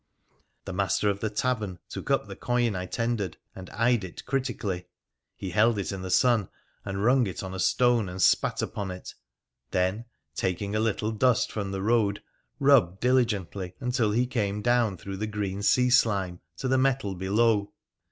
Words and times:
The 0.65 0.73
master 0.73 1.11
of 1.11 1.19
the 1.19 1.29
tavern 1.29 1.77
took 1.87 2.09
up 2.09 2.25
the 2.25 2.35
coin 2.35 2.75
I 2.75 2.87
tendered 2.87 3.37
and 3.55 3.69
eyed 3.69 4.03
it 4.03 4.25
critically. 4.25 4.87
He 5.35 5.51
held 5.51 5.77
it 5.77 5.91
in 5.91 6.01
the 6.01 6.09
sun, 6.09 6.49
and 6.83 7.03
rung 7.03 7.27
it 7.27 7.43
on 7.43 7.53
a 7.53 7.59
stone 7.59 8.09
and 8.09 8.19
spat 8.19 8.63
upon 8.63 8.89
it, 8.89 9.13
then, 9.69 10.05
taking 10.35 10.75
a 10.75 10.79
little 10.79 11.11
dust 11.11 11.51
from 11.51 11.69
the 11.69 11.83
road, 11.83 12.23
rubbed 12.57 12.99
diligently 12.99 13.75
until 13.79 14.09
he 14.11 14.25
came 14.25 14.63
down 14.63 14.97
through 14.97 15.17
the 15.17 15.27
green 15.27 15.61
sea 15.61 15.91
slime 15.91 16.39
to 16.57 16.67
the 16.67 16.79
metal 16.79 17.13
below. 17.13 17.71